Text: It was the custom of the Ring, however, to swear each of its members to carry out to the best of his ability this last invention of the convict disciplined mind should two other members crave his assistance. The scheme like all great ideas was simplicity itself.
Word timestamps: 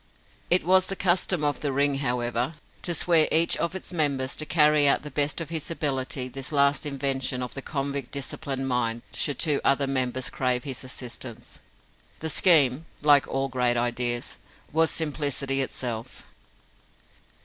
It 0.49 0.65
was 0.65 0.87
the 0.87 0.95
custom 0.95 1.43
of 1.43 1.59
the 1.59 1.71
Ring, 1.71 1.99
however, 1.99 2.55
to 2.81 2.95
swear 2.95 3.27
each 3.31 3.55
of 3.57 3.75
its 3.75 3.93
members 3.93 4.35
to 4.37 4.47
carry 4.47 4.87
out 4.87 4.95
to 4.95 5.03
the 5.03 5.11
best 5.11 5.39
of 5.39 5.49
his 5.51 5.69
ability 5.69 6.27
this 6.27 6.51
last 6.51 6.87
invention 6.87 7.43
of 7.43 7.53
the 7.53 7.61
convict 7.61 8.09
disciplined 8.09 8.67
mind 8.67 9.03
should 9.13 9.37
two 9.37 9.61
other 9.63 9.85
members 9.85 10.31
crave 10.31 10.63
his 10.63 10.83
assistance. 10.83 11.59
The 12.17 12.31
scheme 12.31 12.87
like 13.03 13.27
all 13.27 13.47
great 13.47 13.77
ideas 13.77 14.39
was 14.73 14.89
simplicity 14.89 15.61
itself. 15.61 16.25